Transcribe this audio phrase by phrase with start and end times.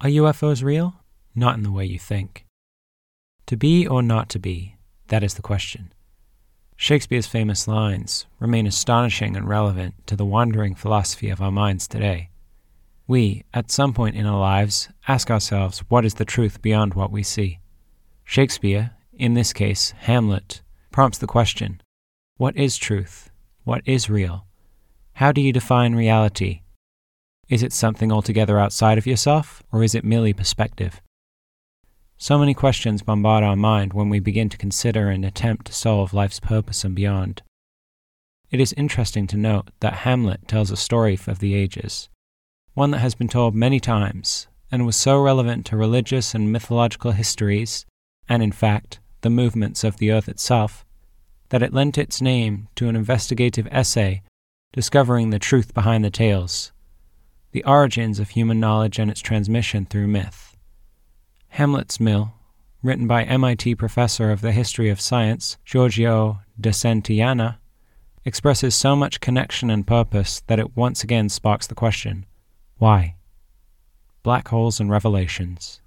[0.00, 0.94] Are UFOs real?
[1.34, 2.46] Not in the way you think.
[3.46, 4.76] To be or not to be,
[5.08, 5.92] that is the question.
[6.76, 12.30] Shakespeare's famous lines remain astonishing and relevant to the wandering philosophy of our minds today.
[13.08, 17.10] We, at some point in our lives, ask ourselves what is the truth beyond what
[17.10, 17.58] we see.
[18.22, 20.62] Shakespeare, in this case Hamlet,
[20.92, 21.80] prompts the question
[22.36, 23.30] What is truth?
[23.64, 24.46] What is real?
[25.14, 26.60] How do you define reality?
[27.48, 31.00] Is it something altogether outside of yourself, or is it merely perspective?
[32.18, 36.12] So many questions bombard our mind when we begin to consider and attempt to solve
[36.12, 37.40] life's purpose and beyond.
[38.50, 42.10] It is interesting to note that Hamlet tells a story of the ages,
[42.74, 47.12] one that has been told many times and was so relevant to religious and mythological
[47.12, 47.86] histories,
[48.28, 50.84] and in fact, the movements of the earth itself,
[51.48, 54.20] that it lent its name to an investigative essay
[54.74, 56.72] discovering the truth behind the tales
[57.52, 60.56] the origins of human knowledge and its transmission through myth.
[61.48, 62.34] Hamlet's Mill,
[62.82, 67.58] written by MIT professor of the history of science Giorgio de Santillana,
[68.24, 72.26] expresses so much connection and purpose that it once again sparks the question
[72.76, 73.16] why?
[74.22, 75.80] Black holes and revelations.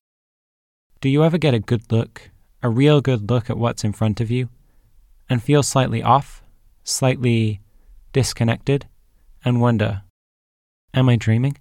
[1.00, 4.20] Do you ever get a good look, a real good look at what's in front
[4.20, 4.50] of you,
[5.30, 6.44] and feel slightly off,
[6.84, 7.62] slightly
[8.12, 8.88] disconnected,
[9.45, 10.04] and wonder,
[10.94, 11.58] Am I dreaming?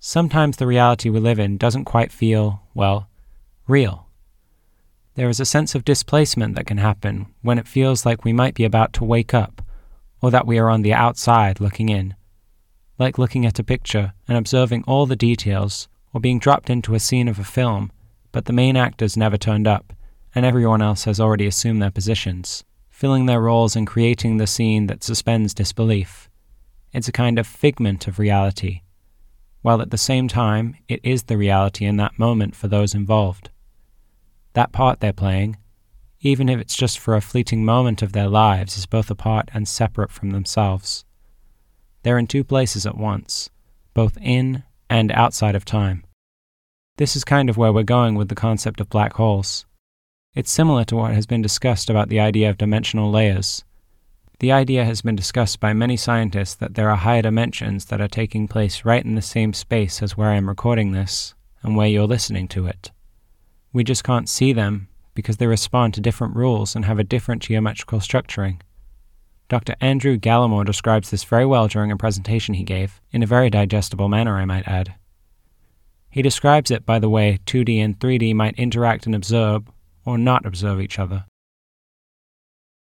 [0.00, 3.08] Sometimes the reality we live in doesn't quite feel, well,
[3.68, 4.08] real.
[5.14, 8.54] There is a sense of displacement that can happen when it feels like we might
[8.54, 9.62] be about to wake up,
[10.20, 12.16] or that we are on the outside looking in.
[12.98, 17.00] Like looking at a picture and observing all the details, or being dropped into a
[17.00, 17.92] scene of a film,
[18.32, 19.92] but the main actors never turned up,
[20.34, 24.88] and everyone else has already assumed their positions, filling their roles and creating the scene
[24.88, 26.28] that suspends disbelief.
[26.92, 28.82] It's a kind of figment of reality,
[29.62, 33.50] while at the same time it is the reality in that moment for those involved.
[34.54, 35.58] That part they're playing,
[36.20, 39.68] even if it's just for a fleeting moment of their lives, is both apart and
[39.68, 41.04] separate from themselves.
[42.02, 43.50] They're in two places at once,
[43.94, 46.04] both in and outside of time.
[46.96, 49.66] This is kind of where we're going with the concept of black holes.
[50.34, 53.64] It's similar to what has been discussed about the idea of dimensional layers,
[54.40, 58.08] the idea has been discussed by many scientists that there are higher dimensions that are
[58.08, 62.06] taking place right in the same space as where I'm recording this and where you're
[62.06, 62.92] listening to it.
[63.72, 67.42] We just can't see them because they respond to different rules and have a different
[67.42, 68.60] geometrical structuring.
[69.48, 69.74] Dr.
[69.80, 74.08] Andrew Gallimore describes this very well during a presentation he gave, in a very digestible
[74.08, 74.94] manner, I might add.
[76.10, 79.64] He describes it by the way 2D and 3D might interact and observe,
[80.04, 81.24] or not observe each other.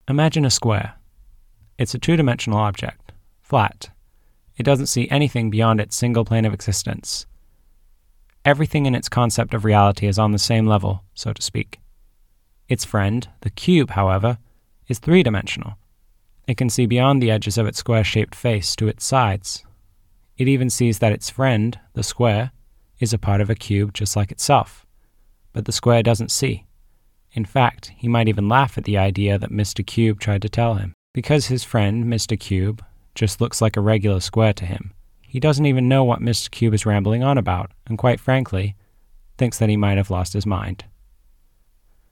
[0.06, 0.99] Imagine a square.
[1.80, 3.88] It's a two dimensional object, flat.
[4.58, 7.24] It doesn't see anything beyond its single plane of existence.
[8.44, 11.80] Everything in its concept of reality is on the same level, so to speak.
[12.68, 14.36] Its friend, the cube, however,
[14.88, 15.78] is three dimensional.
[16.46, 19.64] It can see beyond the edges of its square shaped face to its sides.
[20.36, 22.50] It even sees that its friend, the square,
[22.98, 24.84] is a part of a cube just like itself.
[25.54, 26.66] But the square doesn't see.
[27.32, 29.86] In fact, he might even laugh at the idea that Mr.
[29.86, 30.94] Cube tried to tell him.
[31.12, 32.38] Because his friend, Mr.
[32.38, 32.84] Cube,
[33.16, 34.92] just looks like a regular square to him,
[35.30, 36.50] he doesn't even know what Mr.
[36.50, 38.76] Cube is rambling on about, and quite frankly,
[39.38, 40.84] thinks that he might have lost his mind.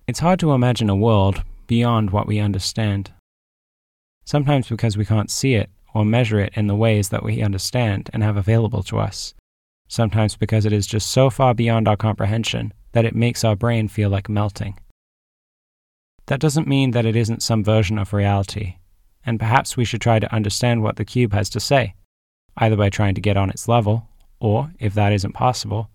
[0.07, 3.13] It's hard to imagine a world beyond what we understand.
[4.25, 8.11] Sometimes because we can't see it or measure it in the ways that we understand
[8.13, 9.35] and have available to us.
[9.89, 13.89] Sometimes because it is just so far beyond our comprehension that it makes our brain
[13.89, 14.79] feel like melting.
[16.27, 18.77] That doesn't mean that it isn't some version of reality
[19.29, 21.93] and perhaps we should try to understand what the cube has to say,
[22.57, 24.09] either by trying to get on its level,
[24.41, 25.91] or, if that isn't possible,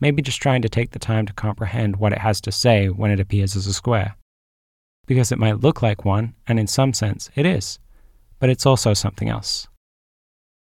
[0.00, 3.10] maybe just trying to take the time to comprehend what it has to say when
[3.10, 4.16] it appears as a square.
[5.06, 7.78] Because it might look like one, and in some sense it is,
[8.38, 9.68] but it's also something else.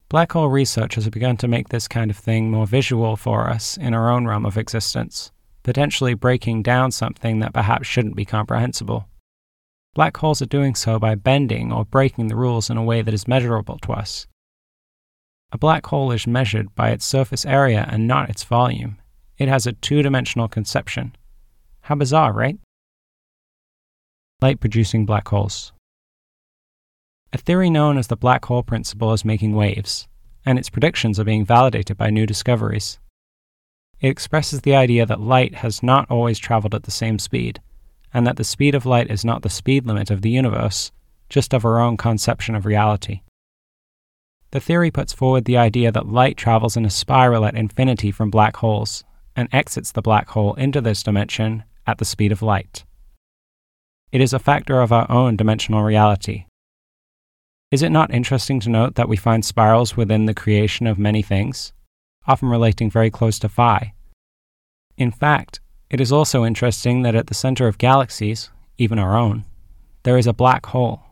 [0.09, 3.77] Black hole research has begun to make this kind of thing more visual for us
[3.77, 5.31] in our own realm of existence,
[5.61, 9.07] potentially breaking down something that perhaps shouldn't be comprehensible.
[9.93, 13.13] Black holes are doing so by bending or breaking the rules in a way that
[13.13, 14.25] is measurable to us.
[15.51, 18.99] A black hole is measured by its surface area and not its volume.
[19.37, 21.13] It has a two dimensional conception.
[21.81, 22.57] How bizarre, right?
[24.41, 25.73] Light producing black holes.
[27.33, 30.07] A theory known as the black hole principle is making waves,
[30.45, 32.97] and its predictions are being validated by new discoveries.
[33.99, 37.59] It expresses the idea that light has not always traveled at the same speed
[38.13, 40.91] and that the speed of light is not the speed limit of the universe,
[41.29, 43.21] just of our own conception of reality.
[44.51, 48.29] The theory puts forward the idea that light travels in a spiral at infinity from
[48.29, 49.03] black holes
[49.35, 52.83] and exits the black hole into this dimension at the speed of light.
[54.11, 56.45] It is a factor of our own dimensional reality.
[57.71, 61.21] Is it not interesting to note that we find spirals within the creation of many
[61.21, 61.71] things,
[62.27, 63.93] often relating very close to phi?
[64.97, 69.43] In fact, it is also interesting that at the center of galaxies, even our own,
[70.03, 71.03] there is a black hole,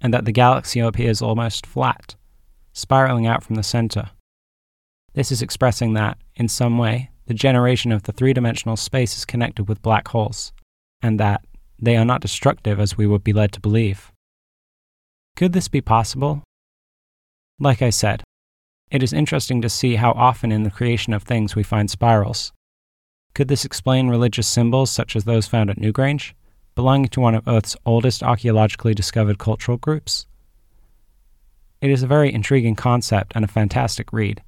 [0.00, 2.14] and that the galaxy appears almost flat
[2.72, 4.10] spiraling out from the center.
[5.14, 9.24] This is expressing that, in some way, the generation of the three dimensional space is
[9.24, 10.52] connected with black holes,
[11.02, 11.44] and that
[11.80, 14.12] they are not destructive as we would be led to believe.
[15.34, 16.44] Could this be possible?
[17.58, 18.22] Like I said,
[18.90, 22.52] it is interesting to see how often in the creation of things we find spirals.
[23.38, 26.32] Could this explain religious symbols such as those found at Newgrange,
[26.74, 30.26] belonging to one of Earth's oldest archaeologically discovered cultural groups?
[31.80, 34.42] It is a very intriguing concept and a fantastic read.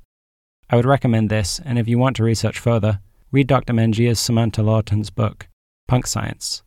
[0.70, 2.98] I would recommend this, and if you want to research further,
[3.30, 3.72] read Dr.
[3.74, 5.46] Manjir's Samantha Lawton's book,
[5.86, 6.64] Punk Science.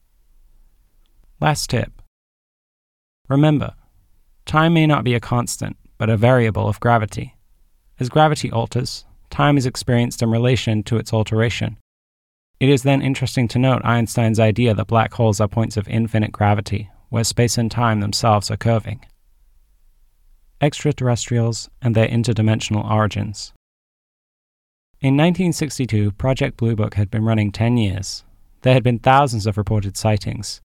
[1.41, 2.01] Last tip
[3.27, 3.73] Remember,
[4.45, 7.35] time may not be a constant, but a variable of gravity.
[7.99, 11.75] As gravity alters, time is experienced in relation to its alteration.
[12.59, 16.31] It is then interesting to note Einstein's idea that black holes are points of infinite
[16.31, 19.05] gravity, where space and time themselves are curving
[20.63, 23.51] extraterrestrials, and their interdimensional origins.
[25.01, 28.23] In 1962, Project Blue Book had been running 10 years.
[28.61, 30.61] There had been thousands of reported sightings.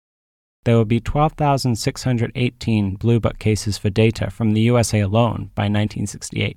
[0.64, 6.56] There would be 12,618 Blue Book cases for data from the USA alone by 1968.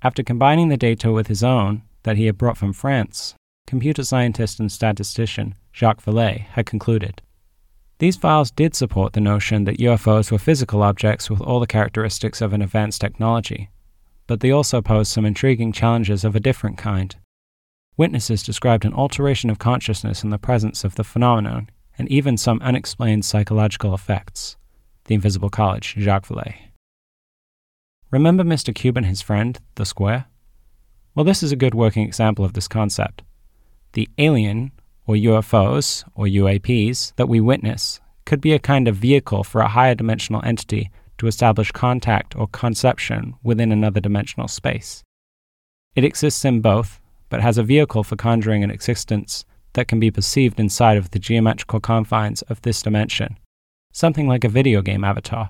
[0.00, 3.34] After combining the data with his own that he had brought from France,
[3.66, 7.22] computer scientist and statistician Jacques Vallée had concluded
[7.98, 12.42] these files did support the notion that UFOs were physical objects with all the characteristics
[12.42, 13.70] of an advanced technology,
[14.26, 17.16] but they also posed some intriguing challenges of a different kind.
[17.96, 22.60] Witnesses described an alteration of consciousness in the presence of the phenomenon, and even some
[22.60, 24.58] unexplained psychological effects.
[25.04, 26.56] The Invisible College, Jacques Vallée.
[28.10, 28.74] Remember Mr.
[28.74, 30.26] Cube and his friend, the square?
[31.14, 33.22] Well, this is a good working example of this concept.
[33.96, 34.72] The alien
[35.06, 39.68] or UFOs, or UAPs, that we witness could be a kind of vehicle for a
[39.68, 45.02] higher dimensional entity to establish contact or conception within another dimensional space.
[45.94, 47.00] It exists in both,
[47.30, 51.18] but has a vehicle for conjuring an existence that can be perceived inside of the
[51.18, 53.38] geometrical confines of this dimension,
[53.92, 55.48] something like a video game avatar.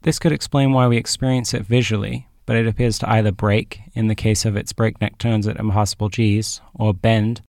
[0.00, 4.06] This could explain why we experience it visually, but it appears to either break, in
[4.06, 7.42] the case of its breakneck turns at impossible g's, or bend,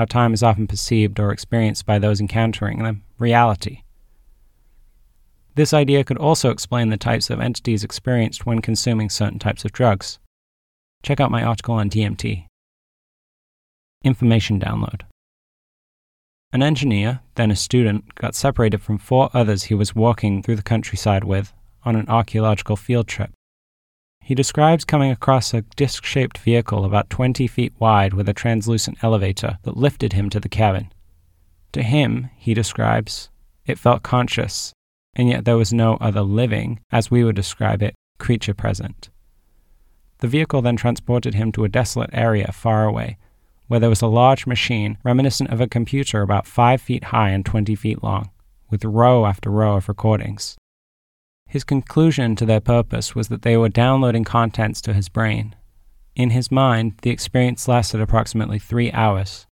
[0.00, 3.82] how time is often perceived or experienced by those encountering them, reality.
[5.56, 9.72] This idea could also explain the types of entities experienced when consuming certain types of
[9.72, 10.18] drugs.
[11.02, 12.46] Check out my article on DMT.
[14.02, 15.02] Information download.
[16.50, 20.62] An engineer, then a student, got separated from four others he was walking through the
[20.62, 21.52] countryside with
[21.84, 23.32] on an archaeological field trip.
[24.30, 29.02] He describes coming across a disc shaped vehicle about 20 feet wide with a translucent
[29.02, 30.92] elevator that lifted him to the cabin.
[31.72, 33.28] To him, he describes,
[33.66, 34.72] it felt conscious,
[35.16, 39.10] and yet there was no other living, as we would describe it, creature present.
[40.18, 43.18] The vehicle then transported him to a desolate area far away,
[43.66, 47.44] where there was a large machine reminiscent of a computer about five feet high and
[47.44, 48.30] 20 feet long,
[48.70, 50.56] with row after row of recordings.
[51.50, 55.56] His conclusion to their purpose was that they were downloading contents to his brain.
[56.14, 59.48] In his mind, the experience lasted approximately three hours.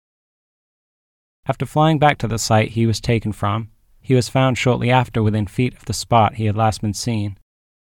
[1.46, 3.70] After flying back to the site he was taken from,
[4.02, 7.38] he was found shortly after within feet of the spot he had last been seen.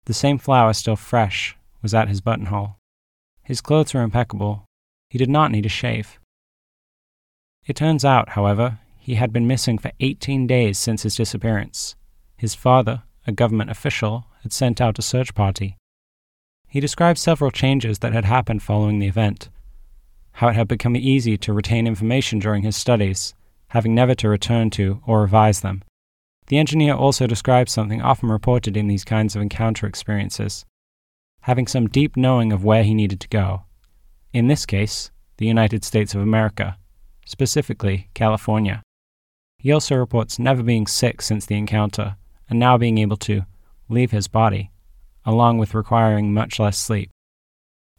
[0.06, 2.78] The same flower, still fresh, was at his buttonhole.
[3.42, 4.64] His clothes were impeccable.
[5.10, 6.18] He did not need a shave.
[7.66, 11.94] It turns out, however, he had been missing for 18 days since his disappearance.
[12.38, 15.76] His father, a government official, had sent out a search party.
[16.66, 19.48] He described several changes that had happened following the event,
[20.32, 23.34] how it had become easy to retain information during his studies,
[23.68, 25.82] having never to return to or revise them.
[26.48, 30.64] The engineer also described something often reported in these kinds of encounter experiences
[31.42, 33.62] having some deep knowing of where he needed to go.
[34.34, 36.76] In this case, the United States of America,
[37.24, 38.82] specifically California.
[39.58, 42.16] He also reports never being sick since the encounter
[42.48, 43.42] and now being able to
[43.88, 44.70] leave his body,
[45.24, 47.10] along with requiring much less sleep.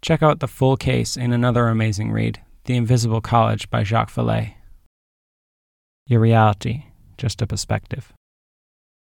[0.01, 4.53] Check out the full case in another amazing read, The Invisible College by Jacques Vallée.
[6.07, 6.85] Your reality,
[7.17, 8.13] just a perspective.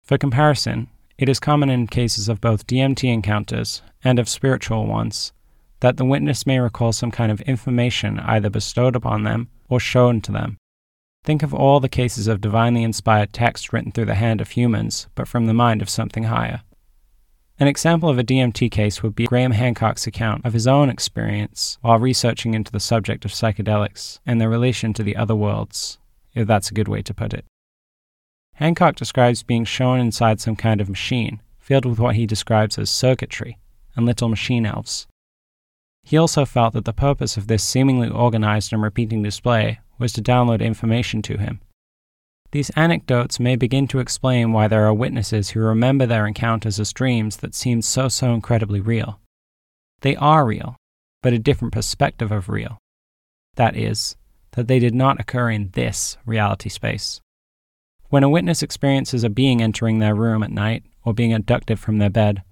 [0.04, 5.32] For comparison, it is common in cases of both DMT encounters and of spiritual ones
[5.80, 10.20] that the witness may recall some kind of information either bestowed upon them or shown
[10.20, 10.56] to them.
[11.24, 15.06] Think of all the cases of divinely inspired text written through the hand of humans,
[15.14, 16.62] but from the mind of something higher.
[17.60, 21.78] An example of a DMT case would be Graham Hancock's account of his own experience
[21.80, 25.98] while researching into the subject of psychedelics and their relation to the other worlds,
[26.34, 27.44] if that's a good way to put it.
[28.54, 32.90] Hancock describes being shown inside some kind of machine, filled with what he describes as
[32.90, 33.58] circuitry
[33.94, 35.06] and little machine elves.
[36.02, 40.20] He also felt that the purpose of this seemingly organized and repeating display was to
[40.20, 41.60] download information to him.
[42.50, 46.92] These anecdotes may begin to explain why there are witnesses who remember their encounters as
[46.92, 49.20] dreams that seemed so, so incredibly real.
[50.02, 50.76] They are real,
[51.22, 52.76] but a different perspective of real.
[53.54, 54.16] That is,
[54.50, 57.20] that they did not occur in this reality space.
[58.10, 61.96] When a witness experiences a being entering their room at night or being abducted from
[61.96, 62.42] their bed,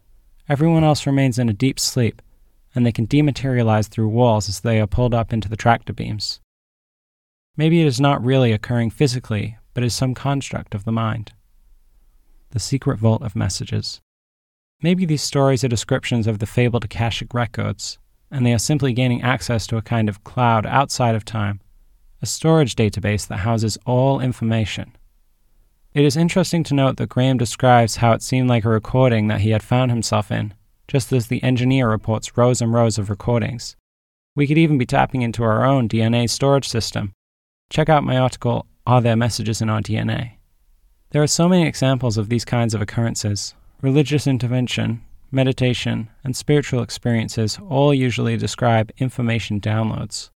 [0.49, 2.23] everyone else remains in a deep sleep,
[2.75, 6.41] and they can dematerialize through walls as they are pulled up into the tractor beams.
[7.57, 11.33] Maybe it is not really occurring physically, but is some construct of the mind.
[12.51, 14.01] The secret vault of messages.
[14.83, 17.99] Maybe these stories are descriptions of the fabled Akashic records,
[18.31, 21.61] and they are simply gaining access to a kind of cloud outside of time,
[22.23, 24.97] a storage database that houses all information.
[25.93, 29.41] It is interesting to note that Graham describes how it seemed like a recording that
[29.41, 30.55] he had found himself in,
[30.87, 33.77] just as the engineer reports rows and rows of recordings.
[34.37, 37.13] We could even be tapping into our own DNA storage system.
[37.71, 40.33] Check out my article, Are There Messages in Our DNA?
[41.11, 43.55] There are so many examples of these kinds of occurrences.
[43.81, 50.31] Religious intervention, meditation, and spiritual experiences all usually describe information downloads.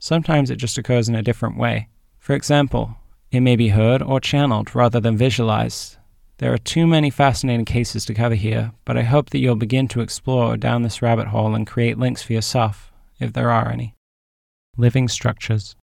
[0.00, 1.88] Sometimes it just occurs in a different way.
[2.18, 2.96] For example,
[3.30, 5.98] it may be heard or channeled rather than visualized.
[6.38, 9.88] There are too many fascinating cases to cover here, but I hope that you'll begin
[9.88, 12.90] to explore down this rabbit hole and create links for yourself,
[13.20, 13.94] if there are any.
[14.78, 15.76] Living structures.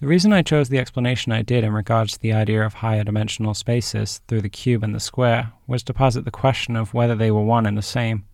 [0.00, 3.04] The reason I chose the explanation I did in regards to the idea of higher
[3.04, 7.14] dimensional spaces through the cube and the square was to posit the question of whether
[7.14, 8.24] they were one and the same.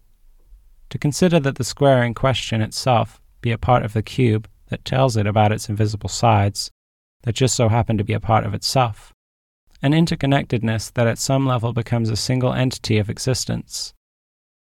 [0.89, 4.87] To consider that the square in question itself be a part of the cube that
[4.87, 6.71] tells it about its invisible sides,
[7.23, 9.13] that just so happen to be a part of itself,
[9.83, 13.93] an interconnectedness that at some level becomes a single entity of existence.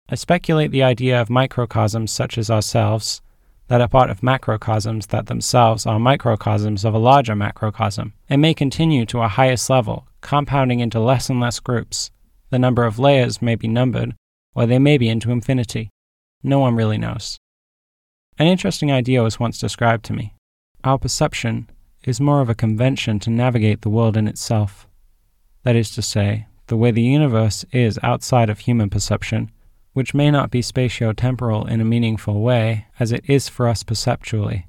[0.10, 3.22] I speculate the idea of microcosms such as ourselves,
[3.68, 8.54] that are part of macrocosms that themselves are microcosms of a larger macrocosm, and may
[8.54, 12.12] continue to a highest level, compounding into less and less groups.
[12.50, 14.16] The number of layers may be numbered,
[14.54, 15.90] or they may be into infinity.
[16.44, 17.38] No one really knows.
[18.38, 20.34] An interesting idea was once described to me.
[20.84, 21.70] Our perception
[22.04, 24.88] is more of a convention to navigate the world in itself.
[25.64, 29.52] That is to say, the way the universe is outside of human perception,
[29.94, 34.68] which may not be spatio-temporal in a meaningful way as it is for us perceptually.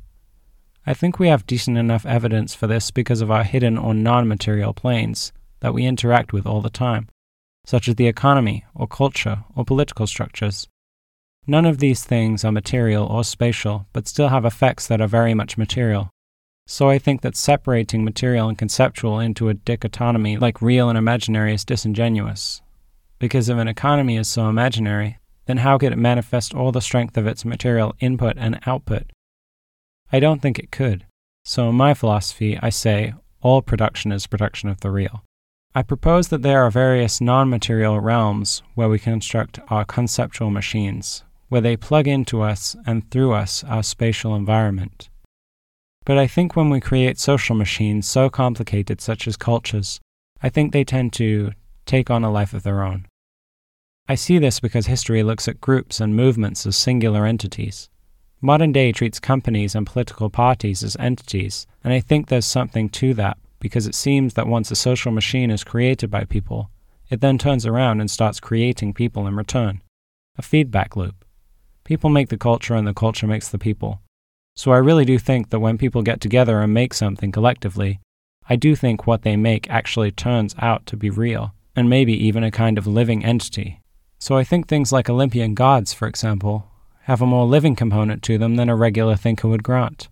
[0.87, 4.75] I think we have decent enough evidence for this because of our hidden or non-material
[4.75, 7.09] planes that we interact with all the time,
[7.65, 10.69] such as the economy or culture or political structures.
[11.47, 15.33] None of these things are material or spatial, but still have effects that are very
[15.35, 16.11] much material.
[16.67, 21.53] So I think that separating material and conceptual into a dichotomy like real and imaginary
[21.53, 22.63] is disingenuous.
[23.19, 27.17] Because if an economy is so imaginary, then how could it manifest all the strength
[27.17, 29.05] of its material input and output?
[30.13, 31.07] I don't think it could.
[31.45, 35.23] So in my philosophy, I say all production is production of the real.
[35.75, 41.25] I propose that there are various non material realms where we construct our conceptual machines,
[41.49, 45.09] where they plug into us and through us our spatial environment.
[46.05, 50.01] But I think when we create social machines so complicated, such as cultures,
[50.43, 51.53] I think they tend to
[51.85, 53.07] take on a life of their own.
[54.09, 57.89] I see this because history looks at groups and movements as singular entities.
[58.41, 63.15] Modern day treats companies and political parties as entities, and I think there's something to
[63.15, 66.69] that because it seems that once a social machine is created by people,
[67.09, 69.81] it then turns around and starts creating people in return.
[70.37, 71.25] A feedback loop.
[71.85, 74.01] People make the culture and the culture makes the people.
[74.57, 78.01] So I really do think that when people get together and make something collectively,
[78.49, 82.45] I do think what they make actually turns out to be real, and maybe even
[82.45, 83.81] a kind of living entity.
[84.19, 86.71] So I think things like Olympian gods, for example,
[87.03, 90.09] have a more living component to them than a regular thinker would grant.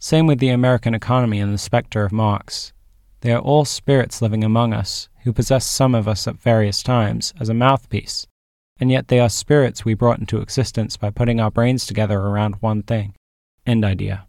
[0.00, 2.72] Same with the American economy and the specter of Marx.
[3.20, 7.34] They are all spirits living among us, who possess some of us at various times
[7.40, 8.26] as a mouthpiece,
[8.80, 12.54] and yet they are spirits we brought into existence by putting our brains together around
[12.60, 13.14] one thing.
[13.66, 14.26] End idea.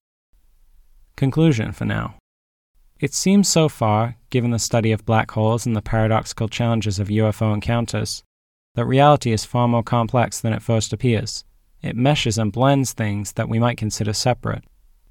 [1.15, 2.15] Conclusion for now.
[2.99, 7.07] It seems so far, given the study of black holes and the paradoxical challenges of
[7.07, 8.23] UFO encounters,
[8.75, 11.45] that reality is far more complex than it first appears.
[11.81, 14.65] It meshes and blends things that we might consider separate.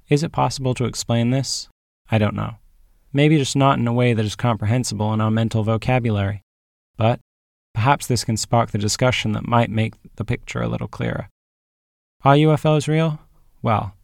[0.07, 1.67] Is it possible to explain this?
[2.11, 2.55] I don't know.
[3.11, 6.43] Maybe just not in a way that is comprehensible in our mental vocabulary.
[6.95, 7.19] But
[7.73, 11.27] perhaps this can spark the discussion that might make the picture a little clearer.
[12.23, 13.19] Are UFOs real?
[13.63, 13.95] Well,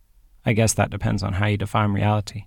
[0.43, 2.43] I guess that depends on how you define reality.